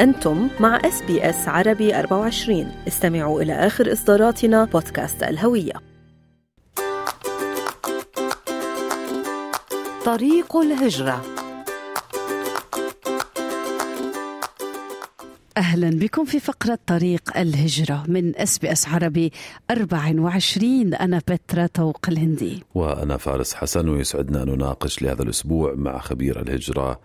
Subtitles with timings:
[0.00, 5.72] أنتم مع إس بي إس عربي 24 استمعوا إلى آخر إصداراتنا بودكاست الهوية.
[10.04, 11.22] طريق الهجرة.
[15.56, 19.32] أهلا بكم في فقرة طريق الهجرة من إس بي إس عربي
[19.70, 22.64] 24 أنا بترا توق الهندي.
[22.74, 27.00] وأنا فارس حسن ويسعدنا أن نناقش لهذا الأسبوع مع خبير الهجرة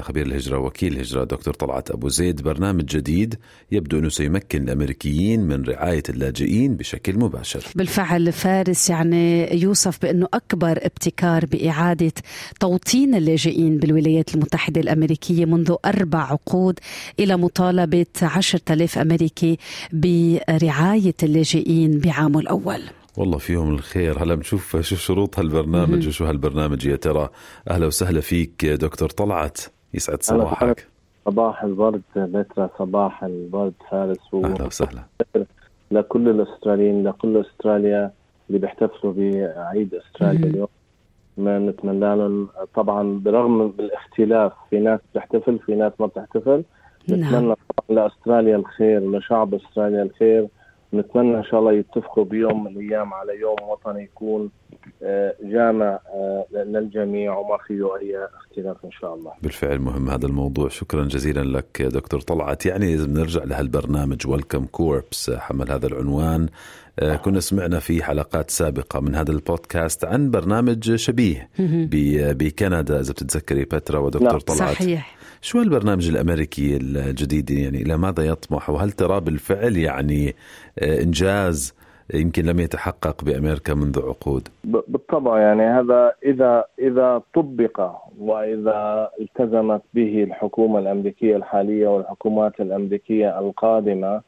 [0.00, 3.34] خبير الهجرة وكيل الهجرة دكتور طلعت أبو زيد برنامج جديد
[3.72, 7.64] يبدو أنه سيمكن الأمريكيين من رعاية اللاجئين بشكل مباشر.
[7.74, 12.12] بالفعل فارس يعني يوصف بأنه أكبر ابتكار بإعادة
[12.60, 16.78] توطين اللاجئين بالولايات المتحدة الأمريكية منذ أربع عقود
[17.20, 19.58] إلى مطالبة عشرة آلاف أمريكي
[19.92, 22.80] برعاية اللاجئين بعامه الأول.
[23.20, 24.22] والله فيهم الخير.
[24.22, 26.86] هلا بنشوف شو شروط هالبرنامج وشو هالبرنامج.
[26.86, 27.28] يا ترى
[27.70, 29.60] أهلا وسهلا فيك دكتور طلعت.
[29.94, 30.86] يسعد صباحك.
[31.24, 34.44] صباح الورد بترا صباح الورد فارس و...
[34.44, 35.04] أهلا وسهلا.
[35.90, 38.10] لكل الأستراليين لكل أستراليا
[38.48, 40.68] اللي بيحتفلوا بعيد أستراليا اليوم.
[41.36, 46.64] ما نتمنى لهم طبعا برغم بالاختلاف في ناس بتحتفل في ناس ما بتحتفل.
[47.10, 47.56] نتمنى نعم.
[47.88, 50.48] لأستراليا الخير لشعب أستراليا الخير.
[50.94, 54.50] نتمنى إن شاء الله يتفقوا بيوم من الأيام على يوم وطني يكون
[55.02, 59.32] آه، جامع آه، للجميع وما فيه أي اختلاف إن شاء الله.
[59.42, 65.30] بالفعل مهم هذا الموضوع، شكرا جزيلا لك دكتور طلعت، يعني اذا بنرجع لهالبرنامج ويلكم كوربس
[65.30, 66.48] حمل هذا العنوان
[66.98, 71.48] آه، كنا سمعنا في حلقات سابقة من هذا البودكاست عن برنامج شبيه
[72.32, 74.28] بكندا إذا بتتذكري بترا ودكتور.
[74.28, 74.38] نعم.
[74.38, 80.34] طلعت صحيح شو البرنامج الأمريكي الجديد يعني؟ إلى ماذا يطمح؟ وهل ترى بالفعل يعني
[80.78, 81.74] آه، إنجاز
[82.14, 90.22] يمكن لم يتحقق بأمريكا منذ عقود؟ بالطبع يعني هذا إذا إذا طبق وإذا التزمت به
[90.24, 94.20] الحكومة الأمريكية الحالية والحكومات الأمريكية القادمة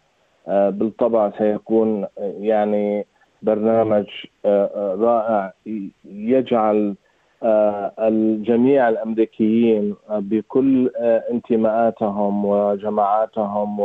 [0.48, 3.06] آه، بالطبع سيكون يعني
[3.42, 4.06] برنامج
[4.44, 5.52] آه، رائع
[6.04, 7.01] يجعل آه،
[7.44, 13.80] الجميع الأمريكيين آه، بكل آه، انتماءاتهم وجماعاتهم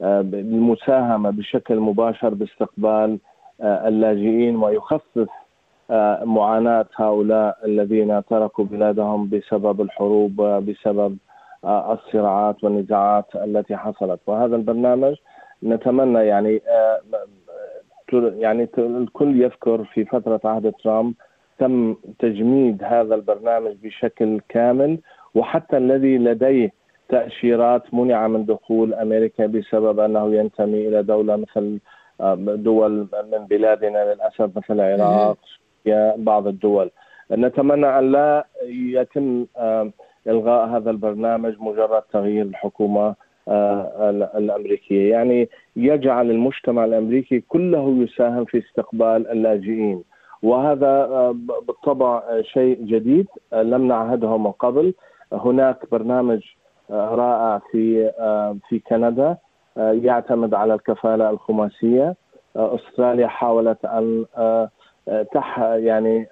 [0.00, 3.18] والمساهمه بشكل مباشر باستقبال
[3.60, 5.28] اللاجئين ويخفف
[6.22, 11.16] معاناة هؤلاء الذين تركوا بلادهم بسبب الحروب وبسبب
[11.64, 14.20] الصراعات والنزاعات التي حصلت.
[14.26, 15.14] وهذا البرنامج
[15.62, 16.62] نتمنى يعني
[18.12, 21.14] يعني الكل يذكر في فترة عهد ترامب
[21.58, 24.98] تم تجميد هذا البرنامج بشكل كامل
[25.34, 26.70] وحتى الذي لديه
[27.08, 31.78] تأشيرات منع من دخول أمريكا بسبب أنه ينتمي إلى دولة مثل
[32.20, 35.38] آه، دول من بلادنا للأسف مثل العراق
[36.16, 36.90] بعض الدول.
[37.30, 39.46] نتمنى أن لا يتم
[40.26, 43.14] إلغاء هذا البرنامج مجرد تغيير الحكومة
[43.48, 45.10] آه، الأمريكية.
[45.10, 50.04] يعني يجعل المجتمع الأمريكي كله يساهم في استقبال اللاجئين.
[50.44, 51.34] وهذا آه،
[51.66, 54.94] بالطبع آه، شيء جديد آه، لم نعهده من قبل.
[55.32, 56.40] هناك برنامج
[56.90, 58.10] رائع في
[58.68, 59.36] في كندا
[59.76, 62.16] يعتمد على الكفالة الخماسية.
[62.56, 64.26] أستراليا حاولت أن
[65.32, 66.26] تح يعني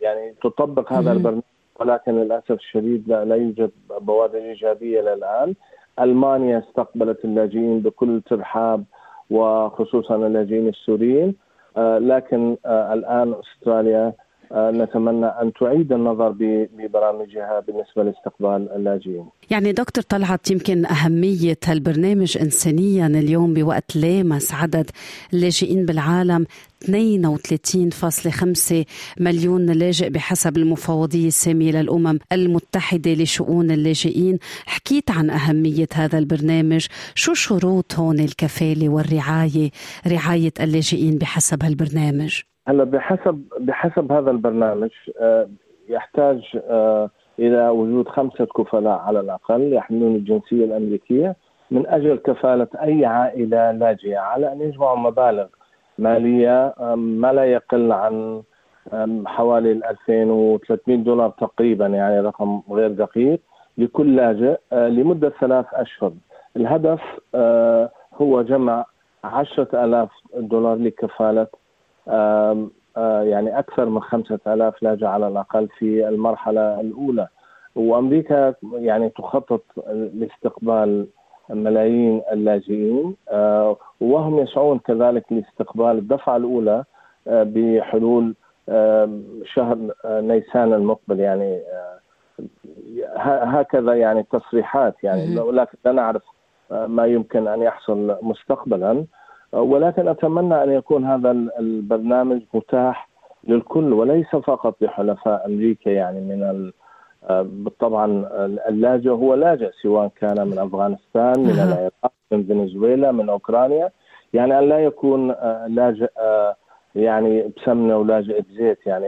[0.00, 1.42] يعني تطبق هذا البرنامج
[1.80, 5.54] ولكن للأسف الشديد لا, لا يوجد بوادر إيجابية للآن.
[6.00, 8.84] ألمانيا استقبلت اللاجئين بكل ترحاب
[9.30, 11.34] وخصوصا اللاجئين السوريين.
[11.76, 14.14] لكن آه، الآن أستراليا آه،
[14.52, 16.34] نتمنى أن تعيد النظر
[16.76, 19.24] ببرامجها بالنسبة لاستقبال اللاجئين.
[19.50, 24.90] يعني دكتور طلعت يمكن أهمية هالبرنامج انسانيا اليوم بوقت لامس عدد
[25.32, 26.46] اللاجئين بالعالم
[26.84, 28.84] 32.5
[29.20, 37.34] مليون لاجئ بحسب المفوضية السامية للأمم المتحدة لشؤون اللاجئين حكيت عن أهمية هذا البرنامج شو
[37.34, 39.70] شروط هون الكفالة والرعاية
[40.06, 42.40] رعاية اللاجئين بحسب هالبرنامج
[42.70, 45.48] هلا بحسب بحسب هذا البرنامج آه،
[45.88, 51.36] يحتاج آه، إلى وجود خمسة كفلاء على الأقل يحملون الجنسية الأمريكية
[51.70, 55.46] من أجل كفالة أي عائلة لاجئة على أن يجمعوا مبالغ
[55.98, 58.42] مالية ما لا يقل عن
[59.26, 63.40] حوالي 2300 دولار تقريبا يعني رقم غير دقيق
[63.78, 66.12] لكل لاجئ آه، لمدة ثلاث أشهر.
[66.56, 67.00] الهدف
[68.14, 68.84] هو جمع
[69.24, 71.46] 10000 دولار لكفالة
[73.22, 77.28] يعني أكثر من خمسة آلاف لاجئ على الأقل في المرحلة الأولى.
[77.76, 79.62] وأمريكا يعني تخطط
[79.92, 81.06] لاستقبال
[81.50, 83.16] ملايين اللاجئين
[84.00, 86.84] وهم يسعون كذلك لاستقبال الدفعة الأولى
[87.26, 88.34] بحلول
[89.44, 91.20] شهر نيسان المقبل.
[91.20, 91.60] يعني
[93.26, 95.38] هكذا يعني تصريحات يعني.
[95.38, 96.22] ولكن لا نعرف
[96.70, 99.04] ما يمكن أن يحصل مستقبلا.
[99.52, 103.08] ولكن أتمنى أن يكون هذا البرنامج متاح
[103.48, 106.70] للكل وليس فقط لحلفاء أمريكا يعني من
[107.78, 108.28] طبعا
[108.68, 113.90] اللاجئ هو لاجئ سواء كان من أفغانستان من العراق من فنزويلا من أوكرانيا.
[114.32, 115.34] يعني أن لا يكون
[115.66, 116.10] لاجئ
[116.94, 118.86] يعني بسمنه ولاجئ بزيت.
[118.86, 119.06] يعني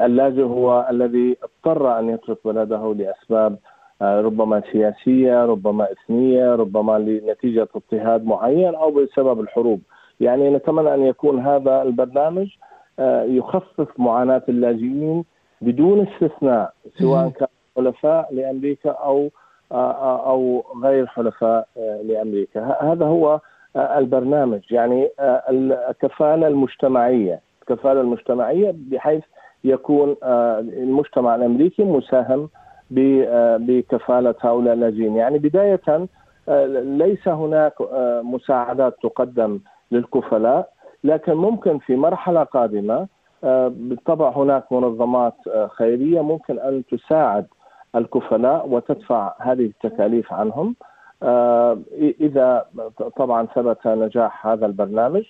[0.00, 7.68] اللاجئ هو الذي اضطر أن يترك بلده لأسباب آه، ربما سياسية، ربما إثنية، ربما لنتيجة
[7.76, 9.80] اضطهاد معين أو بسبب الحروب.
[10.20, 12.48] يعني نتمنى أن يكون هذا البرنامج
[12.98, 15.24] آه، يخفف معاناة اللاجئين
[15.60, 19.30] بدون استثناء سواء كان حلفاء لأمريكا أو
[19.72, 21.68] آه، أو غير حلفاء
[22.04, 22.76] لأمريكا.
[22.80, 23.40] هذا هو
[23.76, 29.22] البرنامج يعني الكفالة المجتمعية، الكفالة المجتمعية بحيث
[29.64, 32.48] يكون المجتمع الأمريكي مساهم
[32.90, 35.80] بكفالة هؤلاء اللاجئين، يعني بداية
[36.48, 39.60] آه، ليس هناك آه، مساعدات تقدم
[39.92, 40.70] للكفلاء
[41.04, 43.06] لكن ممكن في مرحلة قادمة
[43.44, 45.34] آه، بالطبع هناك منظمات
[45.76, 47.46] خيرية ممكن أن تساعد
[47.96, 50.76] الكفلاء وتدفع هذه التكاليف عنهم.
[52.20, 52.66] إذا
[53.16, 55.24] طبعا ثبت نجاح هذا البرنامج.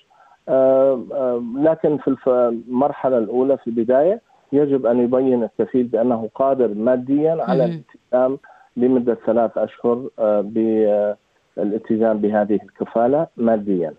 [1.59, 4.21] لكن في المرحله الأولى في البداية
[4.53, 8.39] يجب أن يبين الكفيل بأنه قادر ماديا على الالتزام
[8.77, 13.95] لمدة ثلاث أشهر آه، بالالتزام بهذه الكفالة ماديا.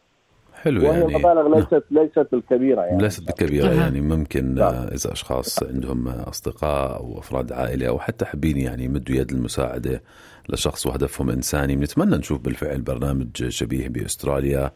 [0.62, 1.15] حلو وهي يعني.
[1.15, 3.01] مبالغ ليست ليست الكبيره يعني.
[3.01, 4.71] ليست الكبيره يعني ممكن لا.
[4.71, 4.83] نعم.
[4.83, 10.01] إذا أشخاص عندهم أصدقاء أو أفراد عائلة أو حتى حابين يعني يمدوا يد المساعدة
[10.50, 11.75] لشخص وهدفهم إنساني.
[11.75, 14.71] بنتمنى نشوف بالفعل برنامج شبيه بأستراليا.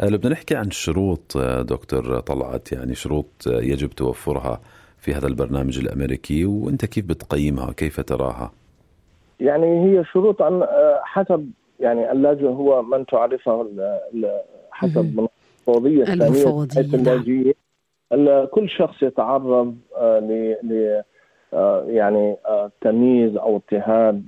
[0.00, 4.60] آه، لو بدنا نحكي عن الشروط آه، دكتور طلعت يعني شروط يجب توفرها.
[5.02, 8.52] في هذا البرنامج الأمريكي وأنت كيف بتقيمها؟ كيف تراها؟
[9.40, 10.66] يعني هي شروط عن
[11.02, 11.50] حسب
[11.80, 13.66] يعني اللاجئ هو من تعرفه
[14.70, 15.28] حسب
[15.68, 17.54] المفوضية الثانية حيث اللاجئين
[18.50, 21.02] كل شخص يتعرض آه، ل
[21.54, 24.24] آه، يعني آه، تمييز أو اضطهاد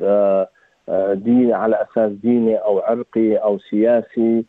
[1.25, 4.45] ديني على أساس ديني أو عرقي أو سياسي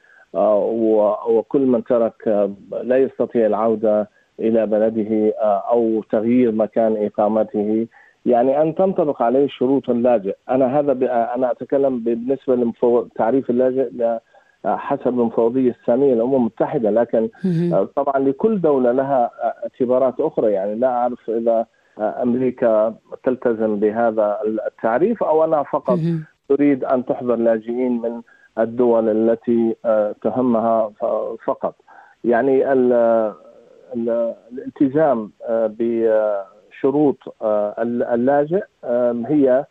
[1.27, 2.49] وكل من ترك
[2.83, 4.09] لا يستطيع العودة
[4.39, 7.87] إلى بلده آه، أو تغيير مكان إقامته.
[8.25, 10.91] يعني أن تنطبق عليه شروط اللاجئ أنا هذا
[11.35, 13.89] أنا أتكلم بالنسبة لتعريف اللاجئ
[14.65, 16.89] آه، حسب المفوضية السامية للامم المتحدة.
[16.89, 17.29] لكن
[17.73, 19.31] آه، طبعا لكل دولة لها
[19.63, 20.51] اعتبارات أخرى.
[20.51, 21.65] يعني لا أعرف إذا
[21.99, 25.99] أمريكا تلتزم بهذا التعريف أو انها فقط
[26.49, 28.21] تريد أن تحضر لاجئين من
[28.59, 29.75] الدول التي
[30.21, 30.91] تهمها
[31.45, 31.75] فقط.
[32.23, 32.73] يعني
[33.95, 37.75] الالتزام آه، بشروط آه،
[38.13, 38.63] اللاجئ
[39.27, 39.65] هي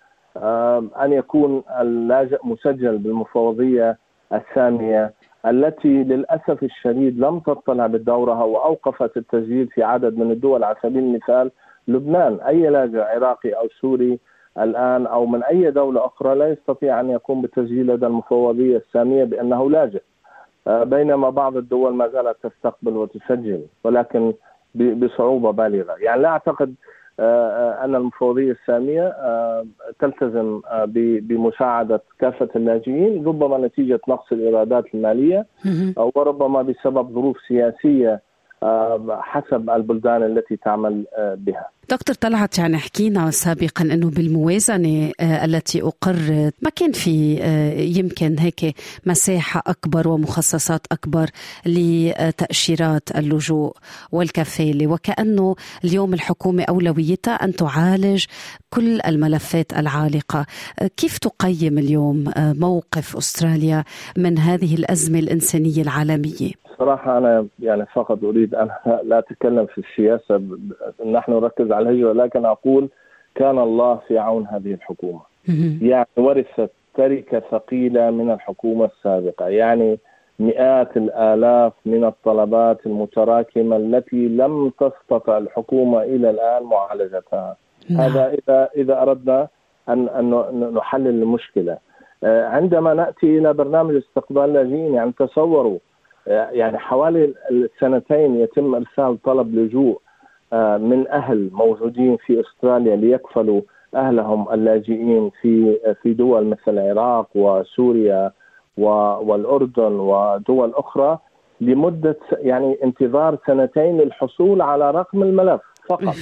[1.03, 3.99] أن يكون اللاجئ مسجل بالمفوضية
[4.33, 5.13] الساميه
[5.47, 10.65] التي للأسف الشديد لم تطلع بدورها وأوقفت التسجيل في عدد من الدول.
[10.65, 11.51] على سبيل المثال
[11.89, 14.19] لبنان أي لاجئ عراقي أو سوري
[14.59, 19.71] الآن أو من أي دولة أخرى لا يستطيع أن يقوم بالتسجيل لدى المفوضية الساميه بأنه
[19.71, 20.03] لاجئ.
[20.67, 24.33] بينما بعض الدول ما زالت تستقبل وتسجل ولكن
[24.75, 26.75] بصعوبة بالغة، يعني لا أعتقد
[27.21, 29.15] آه، آه، أن المفوضية السامية
[29.99, 30.61] تلتزم
[31.21, 35.47] بمساعدة كافة اللاجئين ربما نتيجة نقص الإيرادات المالية
[35.97, 38.21] وربما بسبب ظروف سياسية
[39.21, 41.75] حسب البلدان التي تعمل بها.
[41.91, 48.39] دكتور طلعت يعني حكينا سابقا إنه بالموازنة آه، التي اقرت ما كان في آه، يمكن
[48.39, 48.75] هيك
[49.07, 51.31] مساحة أكبر ومخصصات أكبر
[51.67, 53.77] لتأشيرات اللجوء
[54.13, 54.87] والكفالة.
[54.87, 58.25] وكأنه اليوم الحكومة أولويتها أن تعالج
[58.71, 60.47] كل الملفات العالقة.
[60.81, 63.85] آه، كيف تقيم اليوم موقف أستراليا
[64.17, 68.69] من هذه الأزمة الإنسانية العالمية؟ صراحة أنا يعني فقط أريد أن
[69.09, 70.43] لا أتكلم في السياسة
[71.07, 72.89] نحن نركز على الهجرة لكن أقول
[73.35, 75.21] كان الله في عون هذه الحكومة.
[75.83, 79.99] يعني ورثت تركة ثقيلة من الحكومة السابقة يعني
[80.39, 87.57] مئات الآلاف من الطلبات المتراكمة التي لم تستطع الحكومة إلى الآن معالجتها.
[87.91, 88.01] نعم.
[88.01, 89.49] هذا إذا إذا أردنا
[89.89, 91.79] أن أن نحلل المشكلة.
[92.25, 95.79] آه، عندما نأتي إلى برنامج استقبال لاجئين يعني تصوروا
[96.27, 100.01] يعني حوالي السنتين يتم إرسال طلب لجوء
[100.53, 103.61] آه، من أهل موجودين في أستراليا ليكفلوا
[103.95, 108.33] أهلهم اللاجئين في في دول مثل العراق وسوريا
[108.79, 111.19] والأردن ودول أخرى
[111.61, 116.15] لمدة يعني انتظار سنتين للحصول على رقم الملف فقط.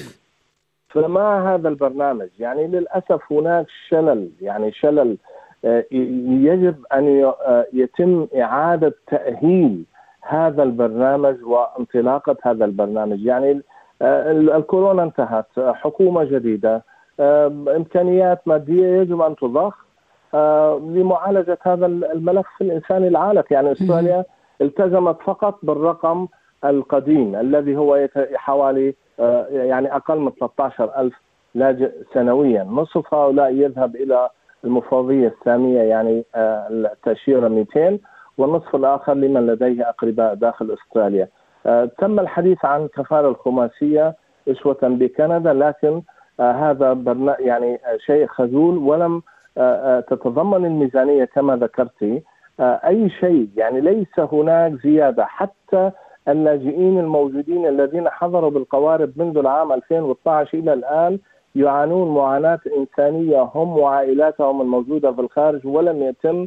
[0.92, 5.16] فما هذا البرنامج؟ يعني للأسف هناك شلل يعني شلل
[5.64, 9.85] آه، يجب أن آه، يتم إعادة تأهيل
[10.23, 13.25] هذا البرنامج وانطلاقة هذا البرنامج.
[13.25, 13.62] يعني
[14.02, 16.83] آه، الكورونا انتهت حكومة جديدة
[17.76, 19.85] إمكانيات مادية يجب أن تضخ
[20.95, 24.25] لمعالجة هذا الملف الإنساني العالق يعني أستراليا
[24.61, 26.29] التزمت فقط بالرقم
[26.64, 28.95] القديم الذي هو حوالي
[29.50, 31.14] يعني أقل من 13 ألف
[31.55, 32.64] لاجئ سنويا.
[32.64, 34.29] نصف هؤلاء يذهب إلى
[34.64, 37.99] المفوضية السامية يعني آه، التأشيرة 200
[38.39, 41.29] والنصف الآخر لمن لديه أقرباء داخل أستراليا.
[41.67, 44.15] آه، تم الحديث عن كفاله الخماسية
[44.49, 46.03] اسوه بكندا لكن
[46.41, 49.23] آه، هذا يعني شيء خذول ولم
[50.09, 52.23] تتضمن الميزانية كما ذكرتي
[52.61, 55.91] أي شيء يعني ليس هناك زيادة حتى
[56.29, 61.19] اللاجئين الموجودين الذين حضروا بالقوارب منذ العام 2012 إلى الآن
[61.55, 66.47] يعانون معاناة إنسانية هم وعائلاتهم الموجودة في الخارج ولم يتم آه،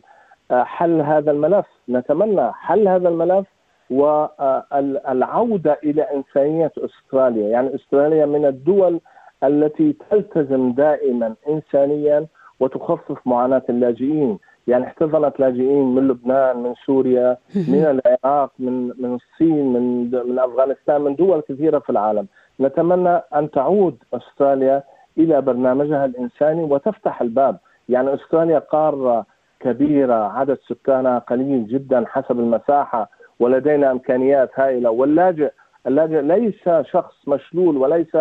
[0.51, 1.65] حل هذا الملف.
[1.89, 3.47] نتمنى حل هذا الملف
[3.89, 7.49] والعودة إلى إنسانية أستراليا.
[7.49, 8.99] يعني أستراليا من الدول
[9.43, 12.25] التي تلتزم دائما إنسانيا
[12.59, 14.39] وتخفف معاناة اللاجئين.
[14.67, 17.37] يعني احتضنت لاجئين من لبنان من سوريا
[17.71, 22.27] من العراق من من الصين من من أفغانستان من دول كثيرة في العالم.
[22.59, 24.83] نتمنى أن تعود أستراليا
[25.17, 27.57] إلى برنامجها الإنساني وتفتح الباب،
[27.89, 29.25] يعني أستراليا قارة
[29.65, 34.89] كبيرة عدد سكانها قليل جدا حسب المساحة ولدينا إمكانيات هائلة.
[34.89, 35.51] واللاجئ
[35.88, 38.17] اللاجئ ليس شخص مشلول وليس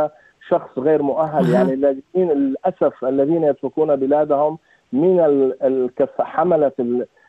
[0.49, 1.51] شخص غير مؤهل.
[1.53, 4.59] يعني اللاجئين للأسف الذين يتركون بلادهم
[4.93, 5.53] من
[6.21, 6.73] حملة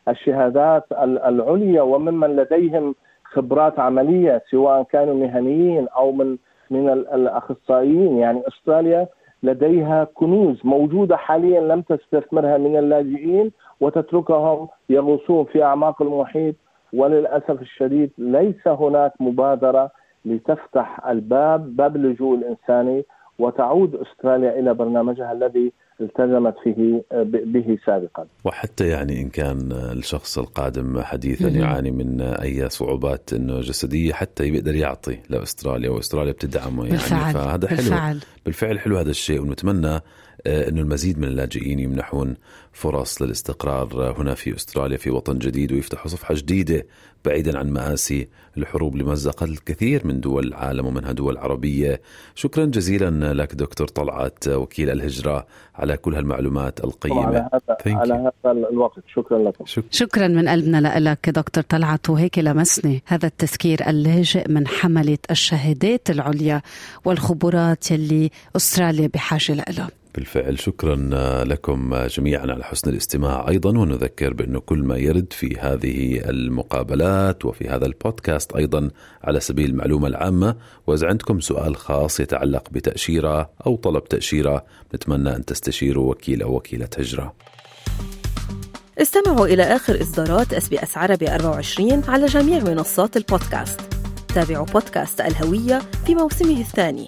[0.07, 0.85] الشهادات
[1.27, 6.37] العليا وممن لديهم خبرات عملية سواء كانوا مهنيين أو من
[6.69, 8.17] من الأخصائيين.
[8.17, 9.07] يعني أستراليا
[9.45, 16.55] لديها كنوز موجودة حاليا لم تستثمرها من اللاجئين وتتركهم يغوصون في أعماق المحيط.
[16.93, 19.91] وللأسف الشديد ليس هناك مبادرة
[20.25, 23.05] لتفتح الباب باب اللجوء الإنساني
[23.39, 25.71] وتعود أستراليا إلى برنامجها الذي
[26.01, 27.03] التزمت فيه
[27.45, 34.13] به سابقا وحتى يعني إن كان الشخص القادم حديثا يعاني من أي صعوبات إنه جسدية
[34.13, 37.33] حتى يقدر يعطي لأستراليا وأستراليا بتدعمه يعني بالفعل.
[37.33, 38.19] فهذا حلو بالفعل.
[38.45, 39.99] بالفعل حلو هذا الشيء ونتمنى
[40.47, 42.35] آه، إنه المزيد من اللاجئين يمنحون
[42.71, 46.85] فرص للاستقرار هنا في أستراليا في وطن جديد ويفتحوا صفحة جديدة
[47.25, 52.01] بعيدا عن مآسي الحروب اللي مزقت الكثير من دول العالم ومنها دول عربية.
[52.35, 55.47] شكرا جزيلا لك دكتور طلعت وكيل الهجرة
[55.85, 57.25] على كل هالمعلومات القيمة.
[57.25, 59.65] على هذا على هذا الوقت شكرا لكم.
[59.65, 59.83] شك...
[59.91, 66.61] شكرا من قلبنا لك دكتور طلعت وهيك لمسني هذا التذكير اللاجئ من حملة الشهادات العليا
[67.05, 69.89] والخبرات يلي أستراليا بحاجة لها.
[70.15, 70.95] بالفعل شكرا
[71.43, 77.69] لكم جميعا على حسن الاستماع أيضا ونذكر بانه كل ما يرد في هذه المقابلات وفي
[77.69, 78.89] هذا البودكاست أيضا
[79.23, 80.55] على سبيل المعلومة العامة
[80.87, 86.89] وإذا عندكم سؤال خاص يتعلق بتأشيرة أو طلب تأشيرة نتمنى أن تستشيروا وكيل أو وكيلة
[86.97, 87.33] هجرة.
[89.01, 93.81] استمعوا إلى آخر إصدارات اس بي إس عربي 24 على جميع منصات البودكاست.
[94.35, 97.07] تابعوا بودكاست الهوية في موسمه الثاني